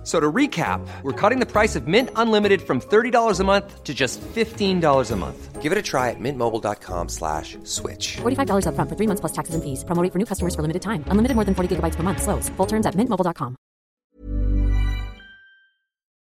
F- 0.00 0.06
So 0.06 0.18
to 0.18 0.32
recap, 0.32 0.80
we're 1.02 1.12
cutting 1.12 1.40
the 1.40 1.46
price 1.46 1.76
of 1.76 1.86
Mint 1.86 2.08
Unlimited 2.16 2.62
from 2.62 2.80
$30 2.80 3.38
a 3.40 3.44
month 3.44 3.84
to 3.84 3.92
just 3.92 4.18
$15 4.34 5.10
a 5.10 5.16
month. 5.16 5.60
Give 5.60 5.72
it 5.72 5.76
a 5.78 5.82
try 5.82 6.08
at 6.08 6.16
mintmobile.com 6.18 7.08
slash 7.10 7.58
switch. 7.64 8.16
$45 8.22 8.64
upfront 8.64 8.88
for 8.88 8.96
three 8.96 9.06
months 9.06 9.20
plus 9.20 9.32
taxes 9.32 9.54
and 9.54 9.62
fees. 9.62 9.84
Promo 9.84 10.02
rate 10.02 10.10
for 10.12 10.18
new 10.18 10.24
customers 10.24 10.54
for 10.54 10.62
limited 10.62 10.80
time. 10.80 11.04
Unlimited 11.08 11.34
more 11.34 11.44
than 11.44 11.54
40 11.54 11.76
gigabytes 11.76 11.96
per 11.96 12.02
month. 12.02 12.22
Slows. 12.22 12.48
Full 12.56 12.66
terms 12.66 12.86
at 12.86 12.94
mintmobile.com. 12.94 13.56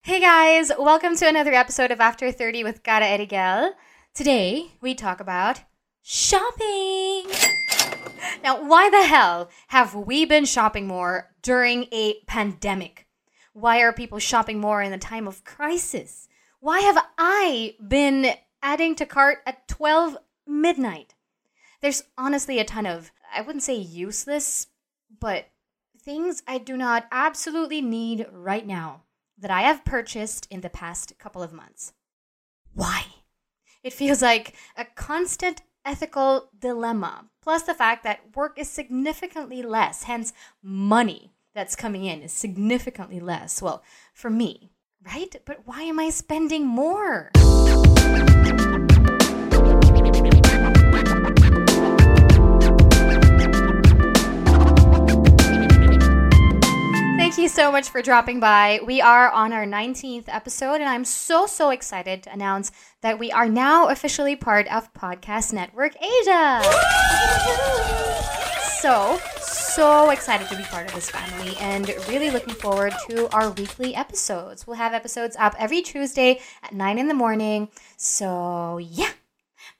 Hey 0.02 0.20
guys, 0.20 0.70
welcome 0.78 1.16
to 1.16 1.26
another 1.26 1.54
episode 1.54 1.90
of 1.90 1.98
After 1.98 2.30
30 2.30 2.62
with 2.62 2.82
Cara 2.84 3.06
Erigel. 3.06 3.72
Today, 4.14 4.66
we 4.82 4.94
talk 4.94 5.18
about 5.18 5.62
shopping. 6.02 7.24
Now, 8.44 8.62
why 8.68 8.90
the 8.90 9.02
hell 9.02 9.48
have 9.68 9.94
we 9.94 10.26
been 10.26 10.44
shopping 10.44 10.86
more 10.86 11.32
during 11.42 11.84
a 11.90 12.16
pandemic? 12.28 13.03
Why 13.54 13.82
are 13.82 13.92
people 13.92 14.18
shopping 14.18 14.60
more 14.60 14.82
in 14.82 14.90
the 14.90 14.98
time 14.98 15.28
of 15.28 15.44
crisis? 15.44 16.28
Why 16.58 16.80
have 16.80 16.98
I 17.16 17.76
been 17.86 18.34
adding 18.60 18.96
to 18.96 19.06
cart 19.06 19.38
at 19.46 19.68
12 19.68 20.18
midnight? 20.44 21.14
There's 21.80 22.02
honestly 22.18 22.58
a 22.58 22.64
ton 22.64 22.84
of, 22.84 23.12
I 23.32 23.42
wouldn't 23.42 23.62
say 23.62 23.76
useless, 23.76 24.66
but 25.20 25.50
things 26.02 26.42
I 26.48 26.58
do 26.58 26.76
not 26.76 27.06
absolutely 27.12 27.80
need 27.80 28.26
right 28.32 28.66
now 28.66 29.04
that 29.38 29.52
I 29.52 29.62
have 29.62 29.84
purchased 29.84 30.48
in 30.50 30.60
the 30.60 30.68
past 30.68 31.16
couple 31.20 31.42
of 31.42 31.52
months. 31.52 31.92
Why? 32.72 33.04
It 33.84 33.92
feels 33.92 34.20
like 34.20 34.56
a 34.76 34.84
constant 34.84 35.62
ethical 35.84 36.50
dilemma, 36.58 37.26
plus 37.40 37.62
the 37.62 37.74
fact 37.74 38.02
that 38.02 38.34
work 38.34 38.58
is 38.58 38.68
significantly 38.68 39.62
less, 39.62 40.02
hence, 40.04 40.32
money 40.60 41.33
that's 41.54 41.76
coming 41.76 42.04
in 42.04 42.20
is 42.20 42.32
significantly 42.32 43.20
less. 43.20 43.62
Well, 43.62 43.82
for 44.12 44.28
me, 44.28 44.72
right? 45.06 45.34
But 45.44 45.60
why 45.64 45.82
am 45.82 46.00
I 46.00 46.10
spending 46.10 46.66
more? 46.66 47.30
Thank 57.16 57.38
you 57.38 57.48
so 57.48 57.72
much 57.72 57.88
for 57.88 58.02
dropping 58.02 58.40
by. 58.40 58.80
We 58.84 59.00
are 59.00 59.30
on 59.30 59.52
our 59.52 59.64
19th 59.64 60.24
episode, 60.28 60.74
and 60.74 60.84
I'm 60.84 61.04
so, 61.04 61.46
so 61.46 61.70
excited 61.70 62.24
to 62.24 62.32
announce 62.32 62.70
that 63.00 63.18
we 63.18 63.32
are 63.32 63.48
now 63.48 63.88
officially 63.88 64.36
part 64.36 64.66
of 64.72 64.92
Podcast 64.92 65.52
Network 65.52 65.94
Asia. 66.02 66.62
So, 68.80 69.18
so 69.74 70.10
excited 70.10 70.46
to 70.46 70.56
be 70.56 70.62
part 70.64 70.86
of 70.86 70.94
this 70.94 71.10
family 71.10 71.56
and 71.58 71.88
really 72.08 72.30
looking 72.30 72.54
forward 72.54 72.94
to 73.08 73.28
our 73.34 73.50
weekly 73.50 73.92
episodes. 73.92 74.68
We'll 74.68 74.76
have 74.76 74.94
episodes 74.94 75.34
up 75.36 75.56
every 75.58 75.82
Tuesday 75.82 76.40
at 76.62 76.72
9 76.72 76.96
in 76.96 77.08
the 77.08 77.14
morning. 77.14 77.68
So, 77.96 78.78
yeah. 78.78 79.10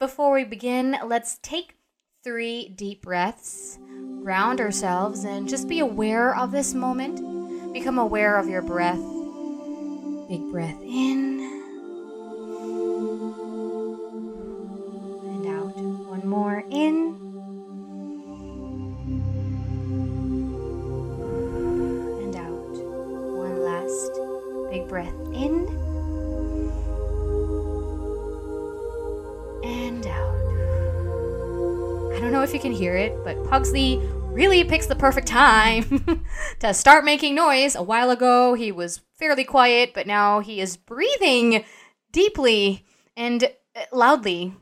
Before 0.00 0.32
we 0.32 0.42
begin, 0.42 0.96
let's 1.04 1.38
take 1.42 1.76
three 2.24 2.70
deep 2.70 3.02
breaths, 3.02 3.78
ground 4.20 4.60
ourselves, 4.60 5.22
and 5.22 5.48
just 5.48 5.68
be 5.68 5.78
aware 5.78 6.34
of 6.34 6.50
this 6.50 6.74
moment. 6.74 7.72
Become 7.72 8.00
aware 8.00 8.36
of 8.36 8.48
your 8.48 8.62
breath. 8.62 8.98
Big 10.28 10.50
breath 10.50 10.80
in 10.82 11.38
and 15.22 15.46
out. 15.46 15.76
One 15.76 16.26
more 16.26 16.64
in 16.68 17.13
know 32.34 32.42
if 32.42 32.52
you 32.52 32.58
can 32.58 32.72
hear 32.72 32.96
it, 32.96 33.16
but 33.22 33.42
Pugsley 33.48 33.96
really 34.24 34.64
picks 34.64 34.86
the 34.86 34.96
perfect 34.96 35.28
time 35.28 36.24
to 36.58 36.74
start 36.74 37.04
making 37.04 37.36
noise. 37.36 37.76
A 37.76 37.82
while 37.82 38.10
ago, 38.10 38.54
he 38.54 38.72
was 38.72 39.02
fairly 39.16 39.44
quiet, 39.44 39.92
but 39.94 40.08
now 40.08 40.40
he 40.40 40.60
is 40.60 40.76
breathing 40.76 41.64
deeply 42.10 42.84
and 43.16 43.44
uh, 43.44 43.82
loudly 43.92 44.52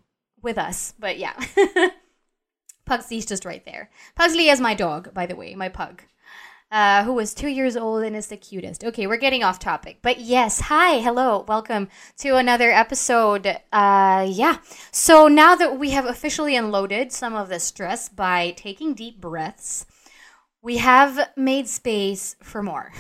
with 0.43 0.59
us. 0.59 0.93
But 0.99 1.19
yeah, 1.19 1.33
Pugsley's 2.85 3.25
just 3.25 3.47
right 3.47 3.65
there. 3.65 3.91
Pugsley 4.17 4.51
is 4.51 4.61
my 4.61 4.75
dog, 4.75 5.15
by 5.15 5.25
the 5.25 5.37
way, 5.37 5.55
my 5.55 5.71
pug. 5.71 6.03
Uh, 6.73 7.05
was 7.13 7.35
two 7.35 7.49
years 7.49 7.77
old 7.77 8.03
and 8.03 8.17
is 8.17 8.29
the 8.29 8.37
cutest. 8.37 8.83
Okay, 8.83 9.07
we're 9.07 9.19
getting 9.19 9.45
off 9.45 9.59
topic. 9.59 9.99
But 10.01 10.21
yes, 10.21 10.59
hi, 10.59 11.01
hello, 11.01 11.45
welcome 11.47 11.91
to 12.17 12.37
another 12.37 12.71
episode. 12.71 13.47
Uh, 13.71 14.27
yeah. 14.27 14.57
So 14.91 15.29
now 15.29 15.55
that 15.55 15.79
we 15.79 15.91
have 15.91 16.07
officially 16.07 16.57
unloaded 16.57 17.13
some 17.13 17.35
of 17.35 17.51
the 17.51 17.61
stress 17.61 18.09
by 18.09 18.55
taking 18.57 18.95
deep 18.95 19.21
breaths, 19.21 19.85
we 20.63 20.79
have 20.79 21.29
made 21.37 21.69
space 21.69 22.37
for 22.43 22.63
more. 22.63 22.91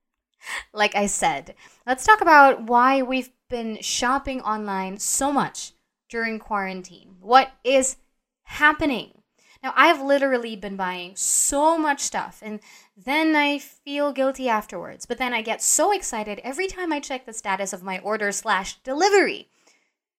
like 0.74 0.94
I 0.94 1.06
said, 1.06 1.54
let's 1.86 2.04
talk 2.04 2.20
about 2.20 2.64
why 2.64 3.00
we've 3.00 3.30
been 3.48 3.80
shopping 3.80 4.42
online 4.42 4.98
so 4.98 5.32
much 5.32 5.72
during 6.10 6.38
quarantine. 6.38 7.16
What 7.20 7.52
is 7.64 7.96
happening? 8.42 9.21
Now, 9.62 9.72
I've 9.76 10.02
literally 10.02 10.56
been 10.56 10.76
buying 10.76 11.12
so 11.14 11.78
much 11.78 12.00
stuff, 12.00 12.40
and 12.42 12.58
then 12.96 13.36
I 13.36 13.58
feel 13.58 14.12
guilty 14.12 14.48
afterwards. 14.48 15.06
But 15.06 15.18
then 15.18 15.32
I 15.32 15.40
get 15.40 15.62
so 15.62 15.92
excited 15.92 16.40
every 16.42 16.66
time 16.66 16.92
I 16.92 16.98
check 16.98 17.26
the 17.26 17.32
status 17.32 17.72
of 17.72 17.82
my 17.82 18.00
order 18.00 18.32
slash 18.32 18.82
delivery. 18.82 19.48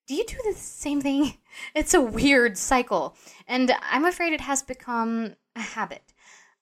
Do 0.07 0.15
you 0.15 0.25
do 0.25 0.37
the 0.45 0.57
same 0.57 1.01
thing? 1.01 1.37
It's 1.75 1.93
a 1.93 2.01
weird 2.01 2.57
cycle, 2.57 3.15
and 3.47 3.71
I'm 3.83 4.05
afraid 4.05 4.33
it 4.33 4.41
has 4.41 4.63
become 4.63 5.35
a 5.55 5.61
habit. 5.61 6.13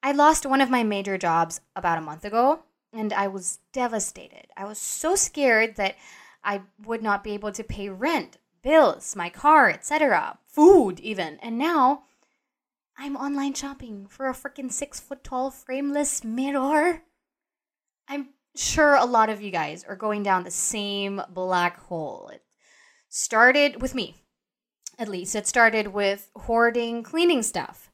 I 0.04 0.12
lost 0.12 0.46
one 0.46 0.60
of 0.60 0.70
my 0.70 0.84
major 0.84 1.18
jobs 1.18 1.62
about 1.78 1.98
a 1.98 2.02
month 2.02 2.26
ago, 2.26 2.64
and 2.92 3.14
I 3.14 3.30
was 3.30 3.60
devastated. 3.72 4.48
I 4.58 4.66
was 4.66 4.78
so 4.78 5.16
scared 5.16 5.78
that 5.78 5.96
I 6.44 6.64
would 6.84 7.02
not 7.02 7.24
be 7.24 7.32
able 7.32 7.54
to 7.54 7.64
pay 7.64 7.88
rent, 7.88 8.38
bills, 8.64 9.16
my 9.16 9.30
car, 9.30 9.70
etc., 9.70 10.40
food, 10.46 11.00
even. 11.00 11.40
And 11.42 11.58
now 11.58 12.04
I'm 13.04 13.18
online 13.18 13.56
shopping 13.56 14.06
for 14.08 14.30
a 14.30 14.34
freaking 14.34 14.72
six 14.72 15.00
foot 15.00 15.24
tall 15.24 15.50
frameless 15.50 16.24
mirror. 16.24 17.02
I'm 18.08 18.30
sure 18.56 18.94
a 18.94 19.06
lot 19.06 19.28
of 19.28 19.42
you 19.42 19.50
guys 19.50 19.84
are 19.84 19.96
going 19.96 20.22
down 20.22 20.44
the 20.44 20.52
same 20.52 21.20
black 21.34 21.80
hole. 21.80 22.30
It 22.32 22.44
started 23.10 23.82
with 23.82 23.96
me, 23.96 24.18
at 25.00 25.08
least. 25.08 25.34
It 25.34 25.48
started 25.48 25.88
with 25.88 26.30
hoarding 26.36 27.02
cleaning 27.02 27.42
stuff, 27.42 27.92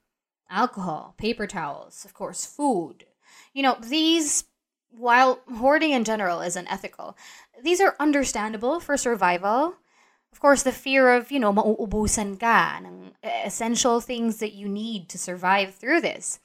alcohol, 0.50 1.16
paper 1.18 1.48
towels, 1.48 2.04
of 2.04 2.14
course, 2.14 2.46
food. 2.46 3.06
You 3.54 3.64
know, 3.64 3.78
these, 3.82 4.44
while 4.90 5.40
hoarding 5.56 5.92
in 5.92 6.04
general 6.04 6.42
is 6.42 6.58
unethical, 6.58 7.16
these 7.64 7.80
are 7.80 7.96
understandable 7.98 8.82
for 8.82 8.98
survival. 8.98 9.76
Of 10.38 10.42
course, 10.42 10.62
the 10.62 10.72
fear 10.72 11.18
of, 11.18 11.32
you 11.32 11.40
know, 11.40 11.52
mauubusan 11.52 12.38
ka 12.38 12.78
ng 12.86 13.18
essential 13.42 13.98
things 13.98 14.38
that 14.38 14.54
you 14.54 14.70
need 14.70 15.10
to 15.10 15.18
survive 15.18 15.74
through 15.74 16.06
this. 16.06 16.38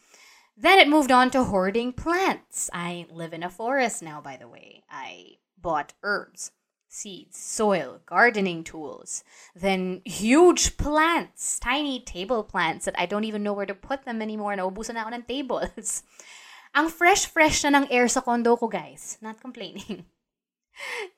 Then 0.56 0.80
it 0.80 0.88
moved 0.88 1.12
on 1.12 1.28
to 1.36 1.44
hoarding 1.44 1.92
plants. 1.92 2.72
I 2.72 3.04
live 3.12 3.36
in 3.36 3.44
a 3.44 3.52
forest 3.52 4.00
now, 4.00 4.24
by 4.24 4.40
the 4.40 4.48
way. 4.48 4.80
I 4.88 5.36
bought 5.60 5.92
herbs, 6.00 6.56
seeds, 6.88 7.36
soil, 7.36 8.00
gardening 8.08 8.64
tools, 8.64 9.24
then 9.52 10.00
huge 10.08 10.78
plants, 10.80 11.60
tiny 11.60 12.00
table 12.00 12.48
plants 12.48 12.88
that 12.88 12.96
I 12.96 13.04
don't 13.04 13.28
even 13.28 13.42
know 13.44 13.52
where 13.52 13.68
to 13.68 13.76
put 13.76 14.08
them 14.08 14.24
anymore. 14.24 14.56
Naubusan 14.56 14.96
na 14.96 15.04
ako 15.04 15.20
ng 15.20 15.28
tables. 15.28 16.00
Ang 16.80 16.88
fresh-fresh 16.88 17.68
na 17.68 17.76
ng 17.84 17.92
air 17.92 18.08
sa 18.08 18.24
condo 18.24 18.56
ko, 18.56 18.72
guys. 18.72 19.20
Not 19.20 19.36
complaining. 19.36 20.08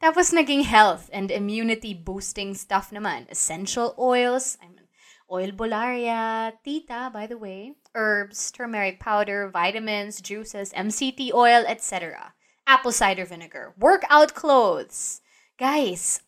Tapos 0.03 0.31
naging 0.31 0.65
health 0.65 1.09
and 1.13 1.31
immunity 1.31 1.95
boosting 1.95 2.55
stuff 2.55 2.91
naman. 2.91 3.31
Essential 3.31 3.95
oils, 3.99 4.59
I 4.63 4.69
mean, 4.69 4.89
oil 5.31 5.53
bolaria, 5.53 6.53
tita, 6.65 7.11
by 7.13 7.27
the 7.27 7.39
way, 7.39 7.75
herbs, 7.95 8.51
turmeric 8.51 9.01
powder, 9.01 9.49
vitamins, 9.49 10.21
juices, 10.21 10.73
MCT 10.73 11.33
oil, 11.33 11.65
etc. 11.67 12.35
Apple 12.67 12.93
cider 12.93 13.25
vinegar, 13.25 13.75
workout 13.79 14.35
clothes. 14.35 15.21
Guys, 15.59 16.21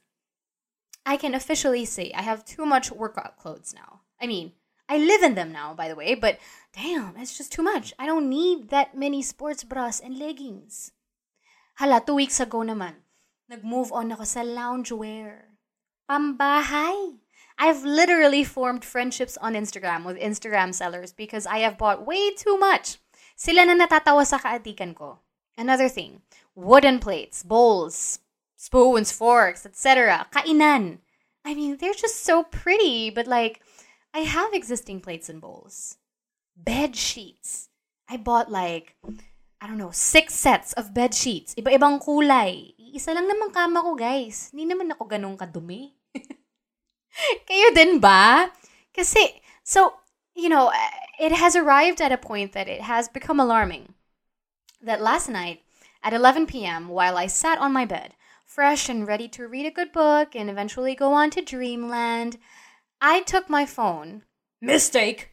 I 1.05 1.17
can 1.17 1.35
officially 1.35 1.85
say 1.85 2.13
I 2.15 2.23
have 2.23 2.45
too 2.45 2.67
much 2.67 2.91
workout 2.91 3.37
clothes 3.39 3.75
now. 3.75 4.03
I 4.21 4.27
mean, 4.27 4.53
I 4.89 4.99
live 4.99 5.23
in 5.23 5.35
them 5.35 5.53
now, 5.53 5.75
by 5.75 5.89
the 5.89 5.97
way, 5.97 6.15
but 6.15 6.39
damn, 6.73 7.17
it's 7.17 7.37
just 7.37 7.53
too 7.53 7.63
much. 7.63 7.93
I 7.99 8.07
don't 8.07 8.31
need 8.31 8.71
that 8.71 8.97
many 8.97 9.23
sports 9.23 9.65
bras 9.65 10.01
and 10.01 10.19
leggings. 10.19 10.93
Hala, 11.77 12.03
two 12.07 12.15
weeks 12.15 12.41
ago 12.41 12.59
naman, 12.59 13.06
nag-move 13.49 13.93
on 13.93 14.13
ako 14.13 14.25
sa 14.25 14.43
loungewear. 14.43 15.59
Pambahay. 16.11 17.19
I've 17.59 17.85
literally 17.85 18.45
formed 18.45 18.85
friendships 18.85 19.37
on 19.41 19.55
Instagram 19.55 20.05
with 20.05 20.21
Instagram 20.21 20.75
sellers 20.75 21.13
because 21.13 21.47
I 21.47 21.65
have 21.65 21.79
bought 21.79 22.07
way 22.07 22.35
too 22.35 22.59
much. 22.59 22.99
Sila 23.35 23.65
na 23.65 23.75
natatawa 23.75 24.27
sa 24.27 24.39
kaatikan 24.39 24.95
ko. 24.95 25.21
Another 25.57 25.89
thing, 25.89 26.21
wooden 26.55 26.99
plates, 27.01 27.43
bowls, 27.43 28.21
spoons, 28.57 29.11
forks, 29.11 29.65
etc. 29.65 30.27
Kainan. 30.31 30.99
I 31.45 31.55
mean, 31.55 31.79
they're 31.81 31.97
just 31.97 32.25
so 32.25 32.45
pretty, 32.45 33.09
but 33.09 33.27
like, 33.27 33.63
I 34.13 34.21
have 34.21 34.53
existing 34.53 35.01
plates 35.01 35.29
and 35.29 35.41
bowls. 35.41 35.97
Bed 36.57 36.97
sheets. 36.97 37.69
I 38.09 38.17
bought 38.17 38.51
like, 38.51 38.97
I 39.61 39.67
don't 39.67 39.81
know, 39.81 39.91
six 39.91 40.35
sets 40.35 40.73
of 40.75 40.93
bed 40.93 41.15
sheets. 41.15 41.55
Iba-ibang 41.57 41.99
kulay. 42.05 42.77
Isa 42.77 43.17
lang 43.17 43.25
naman 43.25 43.53
kama 43.53 43.81
ko, 43.81 43.97
guys. 43.97 44.53
Hindi 44.53 44.73
naman 44.73 44.93
ako 44.93 45.09
ganun 45.09 45.37
kadumi. 45.37 45.97
Kayo 47.49 47.69
din 47.73 47.97
ba? 47.97 48.53
Kasi, 48.93 49.41
so, 49.65 49.97
you 50.37 50.53
know, 50.53 50.69
eh, 50.69 51.29
it 51.29 51.33
has 51.33 51.57
arrived 51.57 52.05
at 52.05 52.13
a 52.13 52.21
point 52.21 52.53
that 52.53 52.69
it 52.69 52.85
has 52.85 53.09
become 53.09 53.41
alarming. 53.41 53.97
That 54.85 55.01
last 55.01 55.29
night, 55.29 55.65
at 56.05 56.13
11 56.13 56.47
p.m., 56.47 56.89
while 56.89 57.17
I 57.17 57.27
sat 57.27 57.59
on 57.59 57.73
my 57.73 57.85
bed, 57.85 58.13
fresh 58.45 58.89
and 58.89 59.09
ready 59.09 59.29
to 59.35 59.49
read 59.49 59.67
a 59.67 59.75
good 59.75 59.91
book 59.91 60.37
and 60.37 60.49
eventually 60.49 60.95
go 60.95 61.13
on 61.13 61.31
to 61.33 61.41
dreamland, 61.41 62.37
I 63.01 63.23
took 63.23 63.49
my 63.49 63.65
phone. 63.65 64.23
Mistake! 64.61 65.33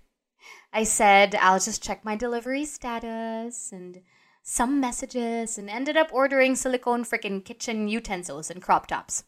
I 0.73 0.83
said, 0.83 1.35
I'll 1.35 1.59
just 1.59 1.83
check 1.83 2.03
my 2.03 2.15
delivery 2.15 2.65
status 2.65 3.71
and 3.71 4.01
some 4.43 4.79
messages 4.79 5.57
and 5.57 5.69
ended 5.69 5.97
up 5.97 6.13
ordering 6.13 6.55
silicone 6.55 7.03
frickin' 7.03 7.43
kitchen 7.43 7.87
utensils 7.87 8.51
and 8.51 8.61
crop 8.61 8.87
tops. 8.87 9.23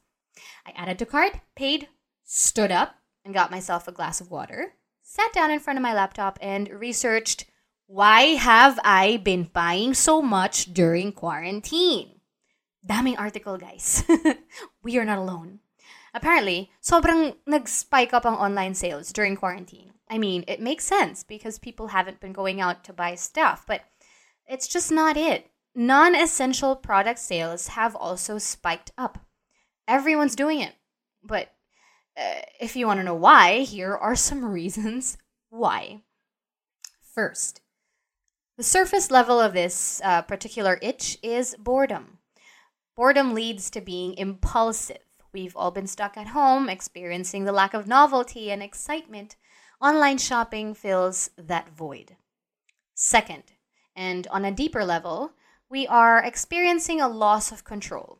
I 0.68 0.74
added 0.76 1.00
to 1.00 1.06
cart, 1.06 1.40
paid, 1.56 1.88
stood 2.26 2.72
up, 2.72 2.96
and 3.24 3.34
got 3.34 3.50
myself 3.50 3.88
a 3.88 3.92
glass 3.92 4.22
of 4.22 4.30
water, 4.30 4.74
sat 5.02 5.32
down 5.34 5.50
in 5.50 5.60
front 5.60 5.80
of 5.80 5.84
my 5.84 5.94
laptop, 5.94 6.38
and 6.42 6.70
researched 6.70 7.46
why 7.88 8.34
have 8.34 8.80
I 8.84 9.18
been 9.18 9.44
buying 9.54 9.94
so 9.94 10.22
much 10.22 10.74
during 10.74 11.12
quarantine? 11.12 12.20
Daming 12.86 13.18
article, 13.20 13.58
guys. 13.58 14.04
we 14.84 14.98
are 14.98 15.06
not 15.06 15.20
alone. 15.20 15.60
Apparently, 16.14 16.72
sobrang 16.82 17.36
nag-spike 17.46 18.14
up 18.14 18.26
ang 18.26 18.36
online 18.36 18.74
sales 18.74 19.14
during 19.14 19.36
quarantine. 19.36 19.94
I 20.10 20.18
mean, 20.18 20.46
it 20.48 20.62
makes 20.62 20.86
sense 20.86 21.24
because 21.24 21.60
people 21.60 21.88
haven't 21.88 22.20
been 22.20 22.34
going 22.34 22.60
out 22.60 22.84
to 22.86 22.94
buy 22.94 23.14
stuff, 23.16 23.66
but 23.68 23.82
it's 24.48 24.68
just 24.68 24.92
not 24.92 25.18
it. 25.18 25.50
Non 25.74 26.16
essential 26.16 26.76
product 26.76 27.20
sales 27.20 27.70
have 27.70 27.96
also 27.96 28.38
spiked 28.38 28.92
up. 28.98 29.20
Everyone's 29.88 30.36
doing 30.36 30.62
it. 30.62 30.74
But 31.24 31.52
uh, 32.18 32.42
if 32.60 32.76
you 32.76 32.88
want 32.88 33.00
to 33.00 33.04
know 33.04 33.16
why, 33.16 33.60
here 33.60 33.96
are 33.96 34.16
some 34.16 34.46
reasons 34.54 35.18
why. 35.50 36.02
First, 37.14 37.62
the 38.58 38.64
surface 38.64 39.12
level 39.12 39.40
of 39.40 39.54
this 39.54 40.02
uh, 40.04 40.22
particular 40.22 40.80
itch 40.82 41.18
is 41.22 41.56
boredom. 41.60 42.20
Boredom 42.96 43.34
leads 43.34 43.70
to 43.72 43.82
being 43.82 44.14
impulsive. 44.14 45.00
We've 45.34 45.56
all 45.58 45.72
been 45.72 45.88
stuck 45.88 46.16
at 46.16 46.28
home, 46.28 46.70
experiencing 46.70 47.44
the 47.44 47.52
lack 47.52 47.74
of 47.74 47.88
novelty 47.88 48.50
and 48.50 48.64
excitement. 48.64 49.36
Online 49.82 50.18
shopping 50.18 50.74
fills 50.74 51.30
that 51.38 51.70
void. 51.70 52.16
Second, 52.94 53.44
and 53.96 54.28
on 54.28 54.46
a 54.46 54.52
deeper 54.52 54.84
level, 54.84 55.32
we 55.70 55.88
are 55.88 56.20
experiencing 56.20 57.02
a 57.02 57.08
loss 57.08 57.52
of 57.52 57.64
control. 57.64 58.20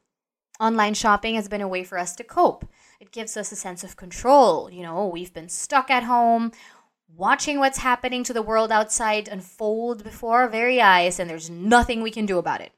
Online 0.60 0.94
shopping 0.94 1.36
has 1.36 1.50
been 1.50 1.62
a 1.62 1.68
way 1.68 1.84
for 1.84 1.98
us 1.98 2.16
to 2.16 2.24
cope. 2.24 2.66
It 3.00 3.12
gives 3.12 3.36
us 3.36 3.52
a 3.52 3.58
sense 3.58 3.84
of 3.84 3.98
control. 3.98 4.70
You 4.72 4.84
know, 4.84 5.08
we've 5.08 5.34
been 5.34 5.50
stuck 5.50 5.90
at 5.90 6.04
home, 6.04 6.54
watching 7.14 7.60
what's 7.60 7.80
happening 7.80 8.24
to 8.24 8.34
the 8.34 8.42
world 8.42 8.72
outside 8.72 9.28
unfold 9.28 10.04
before 10.04 10.42
our 10.42 10.50
very 10.50 10.82
eyes, 10.82 11.20
and 11.20 11.30
there's 11.30 11.50
nothing 11.50 12.02
we 12.02 12.12
can 12.12 12.26
do 12.26 12.38
about 12.38 12.62
it. 12.62 12.72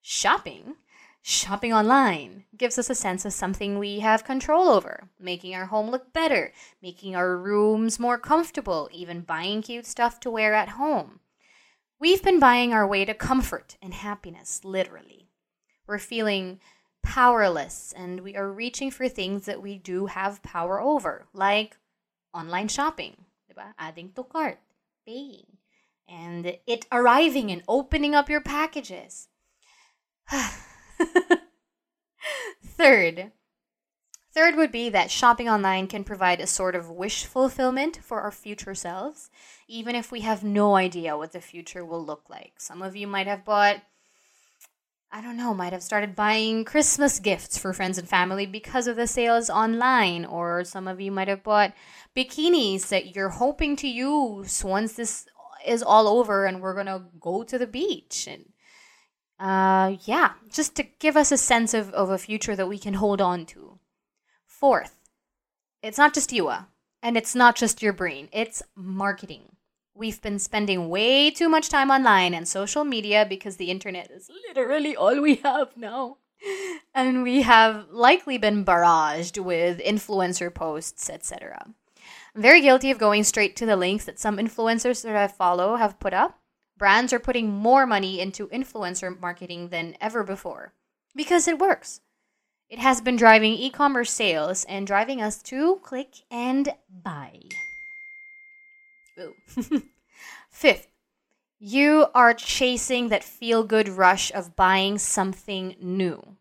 Shopping, 0.00 0.76
shopping 1.20 1.74
online, 1.74 2.44
gives 2.56 2.78
us 2.78 2.88
a 2.88 2.94
sense 2.94 3.26
of 3.26 3.34
something 3.34 3.78
we 3.78 4.00
have 4.00 4.24
control 4.24 4.68
over, 4.68 5.08
making 5.18 5.54
our 5.54 5.66
home 5.66 5.90
look 5.90 6.12
better, 6.14 6.52
making 6.82 7.14
our 7.14 7.36
rooms 7.36 8.00
more 8.00 8.18
comfortable, 8.18 8.88
even 8.92 9.20
buying 9.20 9.60
cute 9.60 9.86
stuff 9.86 10.18
to 10.20 10.30
wear 10.30 10.54
at 10.54 10.70
home. 10.70 11.19
We've 12.00 12.22
been 12.22 12.40
buying 12.40 12.72
our 12.72 12.86
way 12.86 13.04
to 13.04 13.12
comfort 13.12 13.76
and 13.82 13.92
happiness, 13.92 14.62
literally. 14.64 15.28
We're 15.86 15.98
feeling 15.98 16.58
powerless 17.02 17.92
and 17.94 18.20
we 18.20 18.34
are 18.36 18.50
reaching 18.50 18.90
for 18.90 19.06
things 19.06 19.44
that 19.44 19.60
we 19.60 19.76
do 19.76 20.06
have 20.06 20.42
power 20.42 20.80
over, 20.80 21.26
like 21.34 21.76
online 22.32 22.68
shopping, 22.68 23.26
adding 23.78 24.12
to 24.12 24.24
cart, 24.24 24.60
paying, 25.06 25.58
and 26.08 26.56
it 26.66 26.86
arriving 26.90 27.50
and 27.50 27.62
opening 27.68 28.14
up 28.14 28.30
your 28.30 28.40
packages. 28.40 29.28
Third, 32.64 33.32
Third 34.32 34.54
would 34.54 34.70
be 34.70 34.88
that 34.90 35.10
shopping 35.10 35.48
online 35.48 35.88
can 35.88 36.04
provide 36.04 36.40
a 36.40 36.46
sort 36.46 36.76
of 36.76 36.88
wish 36.88 37.24
fulfillment 37.24 37.98
for 38.02 38.20
our 38.20 38.30
future 38.30 38.76
selves, 38.76 39.28
even 39.66 39.96
if 39.96 40.12
we 40.12 40.20
have 40.20 40.44
no 40.44 40.76
idea 40.76 41.16
what 41.16 41.32
the 41.32 41.40
future 41.40 41.84
will 41.84 42.04
look 42.04 42.30
like. 42.30 42.52
Some 42.58 42.80
of 42.80 42.94
you 42.94 43.08
might 43.08 43.26
have 43.26 43.44
bought 43.44 43.82
I 45.12 45.20
don't 45.20 45.36
know, 45.36 45.52
might 45.52 45.72
have 45.72 45.82
started 45.82 46.14
buying 46.14 46.64
Christmas 46.64 47.18
gifts 47.18 47.58
for 47.58 47.72
friends 47.72 47.98
and 47.98 48.08
family 48.08 48.46
because 48.46 48.86
of 48.86 48.94
the 48.94 49.08
sales 49.08 49.50
online, 49.50 50.24
or 50.24 50.62
some 50.62 50.86
of 50.86 51.00
you 51.00 51.10
might 51.10 51.26
have 51.26 51.42
bought 51.42 51.74
bikinis 52.16 52.90
that 52.90 53.16
you're 53.16 53.30
hoping 53.30 53.74
to 53.76 53.88
use 53.88 54.62
once 54.62 54.92
this 54.92 55.26
is 55.66 55.82
all 55.82 56.06
over 56.06 56.44
and 56.44 56.60
we're 56.60 56.76
gonna 56.76 57.08
go 57.18 57.42
to 57.42 57.58
the 57.58 57.66
beach. 57.66 58.28
And 58.28 58.52
uh, 59.40 59.96
yeah, 60.04 60.34
just 60.48 60.76
to 60.76 60.84
give 60.84 61.16
us 61.16 61.32
a 61.32 61.36
sense 61.36 61.74
of, 61.74 61.90
of 61.90 62.10
a 62.10 62.18
future 62.18 62.54
that 62.54 62.68
we 62.68 62.78
can 62.78 62.94
hold 62.94 63.20
on 63.20 63.46
to. 63.46 63.79
Fourth, 64.60 64.98
it's 65.82 65.96
not 65.96 66.12
just 66.12 66.34
you, 66.34 66.48
uh, 66.48 66.64
and 67.02 67.16
it's 67.16 67.34
not 67.34 67.56
just 67.56 67.80
your 67.80 67.94
brain, 67.94 68.28
it's 68.30 68.62
marketing. 68.76 69.56
We've 69.94 70.20
been 70.20 70.38
spending 70.38 70.90
way 70.90 71.30
too 71.30 71.48
much 71.48 71.70
time 71.70 71.90
online 71.90 72.34
and 72.34 72.46
social 72.46 72.84
media 72.84 73.24
because 73.26 73.56
the 73.56 73.70
internet 73.70 74.10
is 74.10 74.28
literally 74.46 74.94
all 74.94 75.18
we 75.22 75.36
have 75.36 75.78
now. 75.78 76.18
And 76.94 77.22
we 77.22 77.40
have 77.40 77.86
likely 77.90 78.36
been 78.36 78.62
barraged 78.62 79.42
with 79.42 79.78
influencer 79.78 80.52
posts, 80.52 81.08
etc. 81.08 81.64
I'm 82.34 82.42
very 82.42 82.60
guilty 82.60 82.90
of 82.90 82.98
going 82.98 83.24
straight 83.24 83.56
to 83.56 83.66
the 83.66 83.76
links 83.76 84.04
that 84.04 84.20
some 84.20 84.36
influencers 84.36 85.02
that 85.04 85.16
I 85.16 85.26
follow 85.28 85.76
have 85.76 85.98
put 85.98 86.12
up. 86.12 86.38
Brands 86.76 87.14
are 87.14 87.18
putting 87.18 87.50
more 87.50 87.86
money 87.86 88.20
into 88.20 88.48
influencer 88.48 89.18
marketing 89.18 89.68
than 89.68 89.96
ever 90.02 90.22
before 90.22 90.74
because 91.16 91.48
it 91.48 91.58
works. 91.58 92.02
It 92.70 92.78
has 92.78 93.00
been 93.00 93.16
driving 93.16 93.54
e 93.54 93.68
commerce 93.68 94.12
sales 94.12 94.64
and 94.64 94.86
driving 94.86 95.20
us 95.20 95.42
to 95.42 95.80
click 95.82 96.14
and 96.30 96.72
buy. 96.88 97.40
Ooh. 99.18 99.34
Fifth, 100.50 100.86
you 101.58 102.06
are 102.14 102.32
chasing 102.32 103.08
that 103.08 103.24
feel 103.24 103.64
good 103.64 103.88
rush 103.88 104.30
of 104.32 104.54
buying 104.54 104.98
something 104.98 105.74
new. 105.80 106.36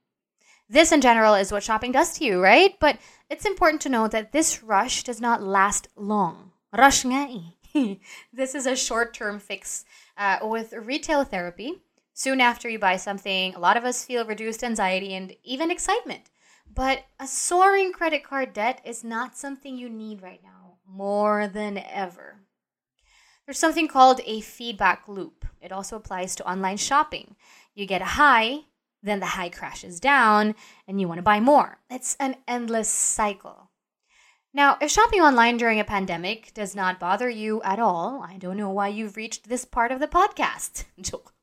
This, 0.70 0.92
in 0.92 1.02
general, 1.02 1.34
is 1.34 1.52
what 1.52 1.64
shopping 1.64 1.92
does 1.92 2.20
to 2.20 2.26
you, 2.26 2.40
right? 2.40 2.76
But 2.80 3.00
it's 3.28 3.46
important 3.46 3.82
to 3.82 3.90
know 3.90 4.08
that 4.08 4.32
this 4.32 4.62
rush 4.62 5.04
does 5.04 5.20
not 5.20 5.42
last 5.42 5.88
long. 5.96 6.52
Rush 6.72 7.04
this 8.32 8.54
is 8.54 8.68
a 8.68 8.76
short 8.76 9.16
term 9.16 9.40
fix 9.40 9.84
uh, 10.16 10.38
with 10.44 10.74
retail 10.74 11.24
therapy. 11.24 11.82
Soon 12.20 12.42
after 12.42 12.68
you 12.68 12.78
buy 12.78 12.98
something, 12.98 13.56
a 13.56 13.60
lot 13.60 13.78
of 13.78 13.86
us 13.86 14.04
feel 14.04 14.26
reduced 14.26 14.62
anxiety 14.62 15.14
and 15.14 15.38
even 15.42 15.72
excitement. 15.72 16.30
But 16.70 17.06
a 17.18 17.26
soaring 17.26 17.94
credit 17.94 18.26
card 18.26 18.52
debt 18.52 18.82
is 18.84 19.06
not 19.06 19.38
something 19.38 19.78
you 19.78 19.88
need 19.88 20.22
right 20.22 20.42
now, 20.44 20.80
more 20.86 21.48
than 21.48 21.78
ever. 21.78 22.42
There's 23.46 23.58
something 23.58 23.88
called 23.88 24.20
a 24.26 24.42
feedback 24.42 25.08
loop. 25.08 25.46
It 25.62 25.72
also 25.72 25.96
applies 25.96 26.36
to 26.36 26.46
online 26.52 26.76
shopping. 26.76 27.38
You 27.74 27.86
get 27.86 28.02
a 28.02 28.16
high, 28.20 28.64
then 29.02 29.22
the 29.22 29.26
high 29.38 29.48
crashes 29.48 30.02
down, 30.02 30.56
and 30.90 31.00
you 31.00 31.08
want 31.08 31.20
to 31.20 31.24
buy 31.24 31.40
more. 31.40 31.80
It's 31.90 32.18
an 32.20 32.36
endless 32.50 32.90
cycle. 32.90 33.70
Now, 34.54 34.78
if 34.82 34.92
shopping 34.92 35.22
online 35.22 35.56
during 35.56 35.80
a 35.80 35.86
pandemic 35.86 36.54
does 36.54 36.76
not 36.76 37.00
bother 37.00 37.30
you 37.30 37.62
at 37.62 37.80
all, 37.80 38.22
I 38.28 38.36
don't 38.36 38.58
know 38.58 38.72
why 38.72 38.90
you've 38.90 39.16
reached 39.16 39.48
this 39.48 39.64
part 39.64 39.94
of 39.94 40.02
the 40.02 40.08
podcast. 40.08 40.84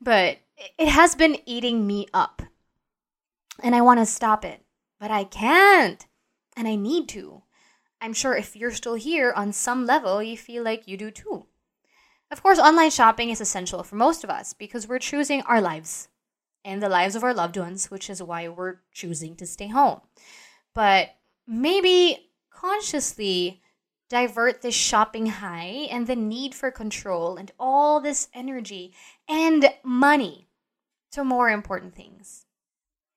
but 0.00 0.38
it 0.78 0.88
has 0.88 1.14
been 1.14 1.38
eating 1.46 1.86
me 1.86 2.06
up. 2.12 2.42
And 3.62 3.74
I 3.74 3.80
want 3.80 4.00
to 4.00 4.06
stop 4.06 4.44
it, 4.44 4.64
but 5.00 5.10
I 5.10 5.24
can't. 5.24 6.06
And 6.56 6.68
I 6.68 6.76
need 6.76 7.08
to. 7.10 7.42
I'm 8.00 8.12
sure 8.12 8.36
if 8.36 8.54
you're 8.54 8.70
still 8.72 8.94
here 8.94 9.32
on 9.32 9.52
some 9.52 9.86
level, 9.86 10.22
you 10.22 10.36
feel 10.36 10.62
like 10.62 10.86
you 10.86 10.96
do 10.96 11.10
too. 11.10 11.46
Of 12.30 12.42
course, 12.42 12.58
online 12.58 12.90
shopping 12.90 13.30
is 13.30 13.40
essential 13.40 13.82
for 13.82 13.96
most 13.96 14.22
of 14.22 14.30
us 14.30 14.52
because 14.52 14.86
we're 14.86 14.98
choosing 14.98 15.42
our 15.42 15.60
lives 15.60 16.08
and 16.64 16.82
the 16.82 16.88
lives 16.88 17.16
of 17.16 17.24
our 17.24 17.34
loved 17.34 17.56
ones, 17.56 17.90
which 17.90 18.10
is 18.10 18.22
why 18.22 18.48
we're 18.48 18.76
choosing 18.92 19.34
to 19.36 19.46
stay 19.46 19.68
home. 19.68 20.00
But 20.74 21.10
maybe 21.46 22.30
consciously 22.50 23.62
divert 24.10 24.62
this 24.62 24.74
shopping 24.74 25.26
high 25.26 25.88
and 25.90 26.06
the 26.06 26.16
need 26.16 26.54
for 26.54 26.70
control 26.70 27.36
and 27.36 27.50
all 27.58 28.00
this 28.00 28.28
energy 28.34 28.94
and 29.28 29.68
money 29.84 30.48
to 31.12 31.24
more 31.24 31.50
important 31.50 31.94
things. 31.94 32.46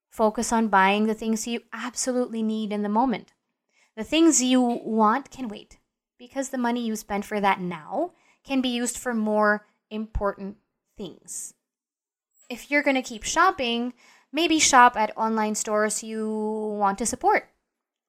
Focus 0.10 0.52
on 0.52 0.68
buying 0.68 1.06
the 1.08 1.14
things 1.14 1.48
you 1.48 1.62
absolutely 1.72 2.44
need 2.44 2.74
in 2.74 2.84
the 2.84 2.90
moment. 2.90 3.34
The 3.96 4.04
things 4.04 4.44
you 4.44 4.62
want 4.62 5.32
can 5.32 5.48
wait 5.48 5.78
because 6.18 6.50
the 6.50 6.58
money 6.58 6.86
you 6.86 6.96
spend 6.96 7.26
for 7.26 7.40
that 7.40 7.60
now 7.60 8.12
can 8.44 8.62
be 8.62 8.70
used 8.70 8.98
for 8.98 9.14
more 9.14 9.66
important 9.90 10.58
things. 10.98 11.54
If 12.50 12.70
you're 12.70 12.84
going 12.84 12.96
to 12.96 13.02
keep 13.02 13.24
shopping, 13.24 13.94
maybe 14.32 14.60
shop 14.60 14.96
at 14.96 15.16
online 15.18 15.56
stores 15.56 16.04
you 16.04 16.28
want 16.78 16.98
to 17.00 17.06
support, 17.06 17.50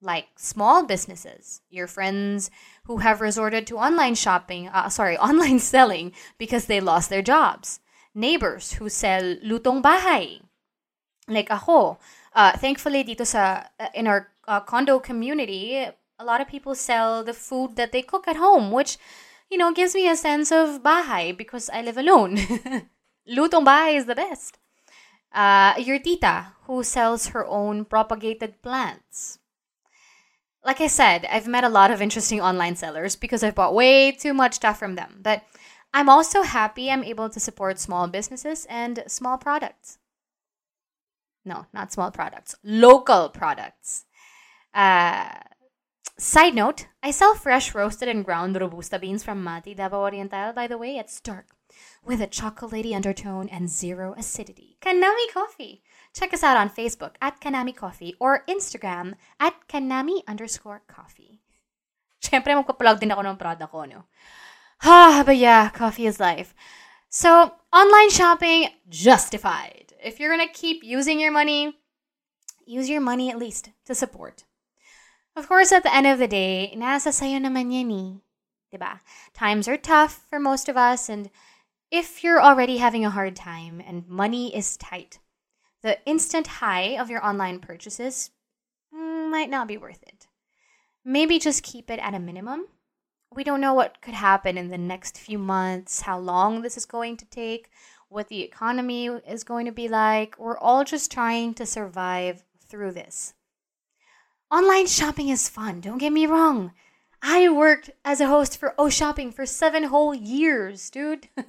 like 0.00 0.26
small 0.36 0.84
businesses, 0.84 1.62
your 1.70 1.86
friends 1.86 2.50
who 2.84 2.98
have 2.98 3.20
resorted 3.20 3.66
to 3.68 3.78
online 3.78 4.14
shopping, 4.14 4.68
uh, 4.68 4.88
sorry, 4.88 5.16
online 5.30 5.58
selling 5.58 6.12
because 6.38 6.66
they 6.66 6.80
lost 6.80 7.10
their 7.10 7.22
jobs, 7.22 7.80
neighbors 8.14 8.74
who 8.74 8.88
sell 8.88 9.36
lutong 9.44 9.82
bahay. 9.82 10.40
Like 11.28 11.50
ako, 11.50 11.98
uh, 12.34 12.52
thankfully 12.58 13.04
dito 13.04 13.26
sa 13.26 13.64
uh, 13.78 13.92
in 13.94 14.06
our 14.06 14.28
uh, 14.48 14.60
condo 14.60 14.98
community, 14.98 15.78
a 15.82 16.24
lot 16.24 16.40
of 16.40 16.48
people 16.48 16.74
sell 16.74 17.22
the 17.24 17.34
food 17.34 17.76
that 17.76 17.92
they 17.92 18.02
cook 18.02 18.26
at 18.26 18.36
home, 18.36 18.70
which 18.70 18.98
you 19.52 19.58
know, 19.58 19.70
gives 19.70 19.94
me 19.94 20.08
a 20.08 20.16
sense 20.16 20.50
of 20.50 20.82
bahay 20.82 21.36
because 21.36 21.68
I 21.68 21.82
live 21.82 21.98
alone. 21.98 22.36
Lutong 23.28 23.68
bahay 23.68 23.96
is 23.98 24.06
the 24.06 24.16
best. 24.16 24.56
Uh, 25.30 25.74
your 25.76 25.98
tita, 25.98 26.56
who 26.64 26.82
sells 26.82 27.28
her 27.28 27.46
own 27.46 27.84
propagated 27.84 28.62
plants. 28.62 29.38
Like 30.64 30.80
I 30.80 30.86
said, 30.86 31.26
I've 31.30 31.46
met 31.46 31.64
a 31.64 31.68
lot 31.68 31.90
of 31.90 32.00
interesting 32.00 32.40
online 32.40 32.76
sellers 32.76 33.14
because 33.14 33.44
I've 33.44 33.54
bought 33.54 33.74
way 33.74 34.12
too 34.12 34.32
much 34.32 34.54
stuff 34.54 34.78
from 34.78 34.94
them. 34.94 35.20
But 35.20 35.42
I'm 35.94 36.08
also 36.08 36.42
happy 36.42 36.90
I'm 36.90 37.04
able 37.04 37.28
to 37.28 37.40
support 37.40 37.78
small 37.78 38.08
businesses 38.08 38.66
and 38.68 39.04
small 39.06 39.38
products. 39.38 39.98
No, 41.44 41.66
not 41.72 41.92
small 41.92 42.10
products, 42.10 42.54
local 42.62 43.28
products. 43.28 44.04
Uh, 44.72 45.42
Side 46.18 46.54
note, 46.54 46.86
I 47.02 47.10
sell 47.10 47.34
fresh 47.34 47.74
roasted 47.74 48.08
and 48.08 48.24
ground 48.24 48.54
robusta 48.54 48.98
beans 48.98 49.24
from 49.24 49.42
Mati 49.42 49.74
Davao 49.74 50.02
Oriental, 50.02 50.52
by 50.52 50.68
the 50.68 50.78
way, 50.78 50.98
at 50.98 51.10
Stark, 51.10 51.56
with 52.04 52.20
a 52.20 52.28
chocolatey 52.28 52.94
undertone 52.94 53.48
and 53.48 53.68
zero 53.68 54.14
acidity. 54.16 54.76
Kanami 54.80 55.26
Coffee. 55.32 55.82
Check 56.14 56.32
us 56.32 56.44
out 56.44 56.56
on 56.56 56.70
Facebook 56.70 57.16
at 57.20 57.40
Kanami 57.40 57.74
Coffee 57.74 58.14
or 58.20 58.44
Instagram 58.46 59.14
at 59.40 59.66
Kanami 59.68 60.22
underscore 60.28 60.82
coffee. 60.86 61.40
Siyempre, 62.22 62.54
magpa-plug 62.54 63.00
din 63.00 63.10
ako 63.10 63.22
ng 63.26 63.36
product 63.40 63.72
ko, 63.72 63.82
no? 63.82 64.06
Ah, 64.82 65.22
but 65.26 65.36
yeah, 65.36 65.68
coffee 65.70 66.06
is 66.06 66.20
life. 66.20 66.54
So, 67.08 67.54
online 67.72 68.10
shopping, 68.10 68.68
justified. 68.88 69.92
If 70.02 70.18
you're 70.18 70.30
gonna 70.30 70.48
keep 70.52 70.82
using 70.82 71.20
your 71.20 71.32
money, 71.32 71.78
use 72.66 72.88
your 72.88 73.00
money 73.00 73.30
at 73.30 73.38
least 73.38 73.70
to 73.86 73.94
support 73.94 74.44
of 75.34 75.48
course, 75.48 75.72
at 75.72 75.82
the 75.82 75.94
end 75.94 76.06
of 76.06 76.18
the 76.18 76.28
day, 76.28 76.74
nasa 76.76 77.08
sayo 77.08 77.40
naman 77.40 77.72
yan 77.72 77.90
eh. 77.90 78.10
Diba? 78.72 79.00
Times 79.32 79.68
are 79.68 79.76
tough 79.76 80.24
for 80.28 80.38
most 80.38 80.68
of 80.68 80.76
us, 80.76 81.08
and 81.08 81.30
if 81.90 82.24
you're 82.24 82.42
already 82.42 82.78
having 82.78 83.04
a 83.04 83.10
hard 83.10 83.36
time 83.36 83.82
and 83.84 84.08
money 84.08 84.54
is 84.54 84.76
tight, 84.76 85.18
the 85.82 85.98
instant 86.04 86.60
high 86.60 86.96
of 86.96 87.10
your 87.10 87.24
online 87.24 87.60
purchases 87.60 88.30
might 88.92 89.50
not 89.50 89.68
be 89.68 89.76
worth 89.76 90.02
it. 90.04 90.26
Maybe 91.04 91.38
just 91.38 91.62
keep 91.62 91.90
it 91.90 92.00
at 92.00 92.14
a 92.14 92.20
minimum. 92.20 92.68
We 93.34 93.44
don't 93.44 93.60
know 93.60 93.72
what 93.72 94.02
could 94.02 94.14
happen 94.14 94.58
in 94.58 94.68
the 94.68 94.78
next 94.78 95.16
few 95.16 95.38
months, 95.38 96.02
how 96.02 96.18
long 96.18 96.60
this 96.60 96.76
is 96.76 96.84
going 96.84 97.16
to 97.16 97.24
take, 97.24 97.70
what 98.08 98.28
the 98.28 98.42
economy 98.42 99.06
is 99.06 99.42
going 99.42 99.64
to 99.66 99.72
be 99.72 99.88
like. 99.88 100.38
We're 100.38 100.58
all 100.58 100.84
just 100.84 101.10
trying 101.10 101.54
to 101.54 101.64
survive 101.64 102.44
through 102.68 102.92
this. 102.92 103.34
Online 104.50 104.86
shopping 104.86 105.30
is 105.30 105.48
fun, 105.48 105.80
don't 105.80 105.96
get 105.98 106.12
me 106.12 106.26
wrong. 106.26 106.72
I 107.22 107.48
worked 107.48 107.90
as 108.04 108.20
a 108.20 108.26
host 108.26 108.58
for 108.58 108.74
O 108.78 108.90
Shopping 108.90 109.30
for 109.30 109.46
seven 109.46 109.84
whole 109.84 110.14
years, 110.14 110.90
dude. 110.90 111.28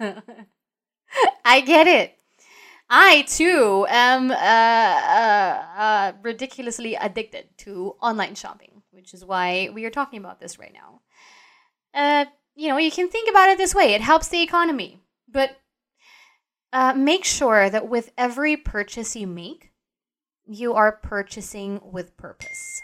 I 1.44 1.62
get 1.62 1.88
it. 1.88 2.20
I 2.90 3.24
too 3.24 3.88
am 3.90 4.30
uh, 4.30 4.36
uh, 4.36 5.66
uh, 5.78 6.12
ridiculously 6.22 6.94
addicted 6.94 7.48
to 7.60 7.96
online 8.02 8.36
shopping, 8.36 8.84
which 8.92 9.16
is 9.16 9.26
why 9.26 9.70
we 9.74 9.84
are 9.86 9.90
talking 9.90 10.20
about 10.20 10.40
this 10.40 10.60
right 10.60 10.74
now. 10.74 11.02
Uh, 11.94 12.26
you 12.56 12.70
know, 12.70 12.78
you 12.78 12.92
can 12.92 13.10
think 13.10 13.30
about 13.30 13.50
it 13.50 13.58
this 13.58 13.76
way 13.76 13.94
it 13.94 14.02
helps 14.02 14.28
the 14.28 14.42
economy, 14.42 15.00
but 15.28 15.58
uh, 16.72 16.94
make 16.94 17.26
sure 17.26 17.70
that 17.70 17.88
with 17.88 18.12
every 18.18 18.58
purchase 18.58 19.16
you 19.16 19.28
make, 19.28 19.72
you 20.46 20.74
are 20.74 20.92
purchasing 20.92 21.80
with 21.84 22.18
purpose 22.18 22.82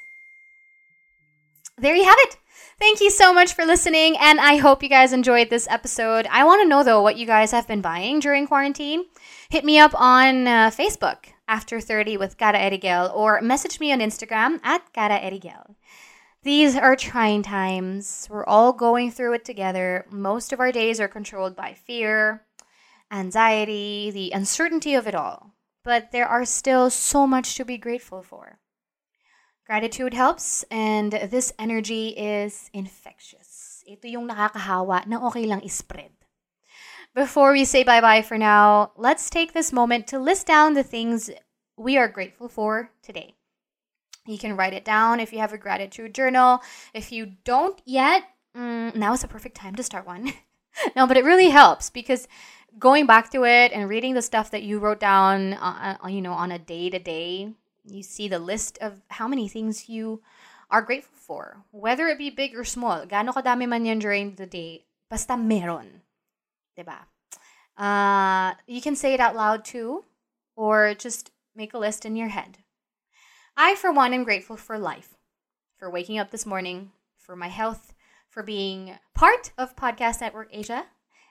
there 1.81 1.95
you 1.95 2.03
have 2.05 2.17
it. 2.19 2.37
Thank 2.77 3.01
you 3.01 3.09
so 3.09 3.33
much 3.33 3.53
for 3.53 3.65
listening, 3.65 4.15
and 4.19 4.39
I 4.39 4.57
hope 4.57 4.83
you 4.83 4.89
guys 4.89 5.11
enjoyed 5.11 5.49
this 5.49 5.67
episode. 5.69 6.27
I 6.31 6.45
want 6.45 6.61
to 6.61 6.67
know, 6.67 6.83
though, 6.83 7.01
what 7.01 7.17
you 7.17 7.25
guys 7.25 7.51
have 7.51 7.67
been 7.67 7.81
buying 7.81 8.19
during 8.19 8.47
quarantine. 8.47 9.05
Hit 9.49 9.65
me 9.65 9.79
up 9.79 9.93
on 9.99 10.47
uh, 10.47 10.69
Facebook, 10.69 11.25
After 11.47 11.81
30 11.81 12.17
with 12.17 12.37
Cara 12.37 12.57
Erigel, 12.57 13.13
or 13.13 13.41
message 13.41 13.79
me 13.79 13.91
on 13.91 13.99
Instagram 13.99 14.59
at 14.63 14.93
Cara 14.93 15.19
Erigel. 15.19 15.75
These 16.41 16.77
are 16.77 16.95
trying 16.95 17.43
times. 17.43 18.27
We're 18.31 18.45
all 18.45 18.71
going 18.71 19.11
through 19.11 19.33
it 19.33 19.43
together. 19.43 20.05
Most 20.09 20.53
of 20.53 20.61
our 20.61 20.71
days 20.71 20.99
are 21.01 21.09
controlled 21.09 21.53
by 21.53 21.73
fear, 21.73 22.45
anxiety, 23.11 24.09
the 24.11 24.31
uncertainty 24.31 24.95
of 24.95 25.05
it 25.05 25.15
all. 25.15 25.51
But 25.83 26.11
there 26.11 26.27
are 26.27 26.45
still 26.45 26.89
so 26.89 27.27
much 27.27 27.55
to 27.55 27.65
be 27.65 27.77
grateful 27.77 28.23
for. 28.23 28.59
Gratitude 29.67 30.13
helps 30.13 30.63
and 30.71 31.11
this 31.11 31.51
energy 31.59 32.09
is 32.15 32.69
infectious. 32.73 33.83
Ito 33.85 34.07
yung 34.07 34.29
nakakahawa 34.29 35.07
na 35.07 35.19
okay 35.27 35.43
lang 35.43 35.59
ispread. 35.59 36.11
Before 37.13 37.51
we 37.51 37.65
say 37.65 37.83
bye-bye 37.83 38.21
for 38.21 38.37
now, 38.37 38.91
let's 38.95 39.29
take 39.29 39.51
this 39.51 39.73
moment 39.73 40.07
to 40.07 40.19
list 40.19 40.47
down 40.47 40.73
the 40.73 40.87
things 40.87 41.29
we 41.75 41.97
are 41.97 42.07
grateful 42.07 42.47
for 42.47 42.91
today. 43.03 43.35
You 44.29 44.37
can 44.37 44.55
write 44.55 44.73
it 44.73 44.85
down 44.85 45.19
if 45.19 45.33
you 45.33 45.39
have 45.39 45.53
a 45.53 45.57
gratitude 45.57 46.13
journal. 46.13 46.61
If 46.93 47.11
you 47.11 47.33
don't 47.43 47.81
yet, 47.85 48.23
mm, 48.55 48.95
now 48.95 49.13
is 49.13 49.21
the 49.21 49.27
perfect 49.27 49.55
time 49.55 49.75
to 49.75 49.83
start 49.83 50.05
one. 50.05 50.33
no, 50.95 51.07
but 51.07 51.17
it 51.17 51.25
really 51.25 51.49
helps 51.49 51.89
because 51.89 52.27
going 52.77 53.07
back 53.07 53.31
to 53.31 53.43
it 53.43 53.71
and 53.73 53.89
reading 53.89 54.13
the 54.13 54.21
stuff 54.21 54.51
that 54.51 54.63
you 54.63 54.79
wrote 54.79 54.99
down, 54.99 55.53
uh, 55.53 55.97
uh 56.03 56.07
you 56.07 56.21
know, 56.21 56.33
on 56.33 56.51
a 56.51 56.59
day 56.59 56.89
to 56.89 56.99
day 56.99 57.53
you 57.83 58.03
see 58.03 58.27
the 58.27 58.39
list 58.39 58.77
of 58.81 59.01
how 59.09 59.27
many 59.27 59.47
things 59.47 59.89
you 59.89 60.21
are 60.69 60.81
grateful 60.81 61.17
for, 61.17 61.57
whether 61.71 62.07
it 62.07 62.17
be 62.17 62.29
big 62.29 62.55
or 62.55 62.63
small. 62.63 63.05
Gaano 63.05 63.33
kadami 63.33 63.67
man 63.67 63.85
yan 63.85 63.99
during 63.99 64.35
the 64.35 64.45
day, 64.45 64.85
basta 65.09 65.35
meron. 65.35 66.01
Diba? 66.77 67.09
Uh, 67.77 68.53
you 68.67 68.81
can 68.81 68.95
say 68.95 69.13
it 69.13 69.19
out 69.19 69.35
loud 69.35 69.65
too, 69.65 70.05
or 70.55 70.93
just 70.93 71.31
make 71.55 71.73
a 71.73 71.79
list 71.79 72.05
in 72.05 72.15
your 72.15 72.29
head. 72.29 72.59
I, 73.61 73.75
for 73.75 73.91
one, 73.91 74.13
am 74.13 74.23
grateful 74.23 74.55
for 74.55 74.79
life, 74.79 75.17
for 75.75 75.89
waking 75.89 76.17
up 76.17 76.31
this 76.31 76.45
morning, 76.45 76.93
for 77.17 77.35
my 77.35 77.49
health, 77.49 77.93
for 78.29 78.41
being 78.41 78.97
part 79.13 79.51
of 79.57 79.75
Podcast 79.75 80.21
Network 80.21 80.47
Asia 80.53 80.85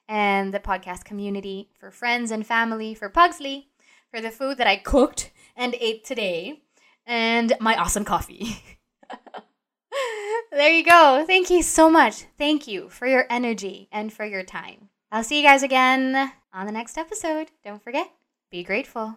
and 0.06 0.52
the 0.52 0.61
podcast 0.61 1.06
community, 1.06 1.70
for 1.80 1.90
friends 1.90 2.30
and 2.30 2.47
family, 2.47 2.92
for 2.92 3.08
Pugsley, 3.08 3.70
for 4.11 4.20
the 4.20 4.30
food 4.30 4.58
that 4.58 4.66
I 4.66 4.76
cooked 4.76 5.30
and 5.56 5.75
ate 5.80 6.04
today, 6.04 6.61
and 7.06 7.54
my 7.61 7.75
awesome 7.76 8.04
coffee. 8.04 8.62
there 10.52 10.70
you 10.70 10.85
go. 10.85 11.25
Thank 11.26 11.49
you 11.49 11.62
so 11.62 11.88
much. 11.88 12.26
Thank 12.37 12.68
you 12.68 12.90
for 12.90 13.06
your 13.06 13.25
energy 13.30 13.88
and 13.90 14.12
for 14.12 14.26
your 14.26 14.42
time. 14.42 14.90
I'll 15.11 15.25
see 15.25 15.38
you 15.38 15.47
guys 15.47 15.62
again 15.62 16.30
on 16.52 16.66
the 16.66 16.73
next 16.73 16.99
episode. 16.99 17.52
Don't 17.64 17.82
forget, 17.82 18.11
be 18.50 18.62
grateful. 18.64 19.16